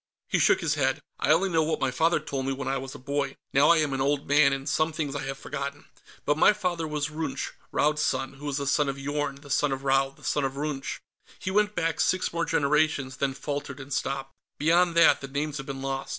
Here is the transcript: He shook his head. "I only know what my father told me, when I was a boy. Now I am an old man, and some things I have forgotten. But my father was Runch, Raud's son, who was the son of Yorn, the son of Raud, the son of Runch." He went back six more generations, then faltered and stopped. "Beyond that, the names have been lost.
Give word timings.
He 0.29 0.39
shook 0.39 0.61
his 0.61 0.73
head. 0.73 0.99
"I 1.19 1.29
only 1.31 1.47
know 1.49 1.61
what 1.61 1.79
my 1.79 1.91
father 1.91 2.19
told 2.19 2.47
me, 2.47 2.53
when 2.53 2.67
I 2.67 2.79
was 2.79 2.95
a 2.95 2.97
boy. 2.97 3.35
Now 3.53 3.69
I 3.69 3.77
am 3.77 3.93
an 3.93 4.01
old 4.01 4.27
man, 4.27 4.51
and 4.51 4.67
some 4.67 4.91
things 4.91 5.15
I 5.15 5.21
have 5.25 5.37
forgotten. 5.37 5.85
But 6.25 6.39
my 6.39 6.53
father 6.53 6.87
was 6.87 7.11
Runch, 7.11 7.51
Raud's 7.71 8.01
son, 8.01 8.33
who 8.33 8.47
was 8.47 8.57
the 8.57 8.65
son 8.65 8.89
of 8.89 8.97
Yorn, 8.97 9.35
the 9.35 9.51
son 9.51 9.71
of 9.71 9.83
Raud, 9.83 10.17
the 10.17 10.23
son 10.23 10.43
of 10.43 10.53
Runch." 10.57 11.01
He 11.37 11.51
went 11.51 11.75
back 11.75 11.99
six 11.99 12.33
more 12.33 12.45
generations, 12.45 13.17
then 13.17 13.35
faltered 13.35 13.79
and 13.79 13.93
stopped. 13.93 14.33
"Beyond 14.57 14.95
that, 14.95 15.21
the 15.21 15.27
names 15.27 15.57
have 15.57 15.67
been 15.67 15.83
lost. 15.83 16.09